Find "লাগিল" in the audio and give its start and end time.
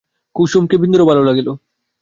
1.23-1.47